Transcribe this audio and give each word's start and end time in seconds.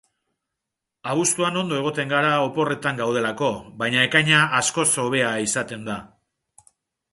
Abuztuan 1.11 1.59
ondo 1.61 1.77
egoten 1.81 2.13
gara 2.13 2.31
oporretan 2.47 3.03
gaudelako, 3.03 3.51
baina 3.83 4.07
ekaina 4.09 4.41
askoz 4.63 4.89
hobea 5.07 5.29
izaten 5.47 5.89
da. 5.93 6.03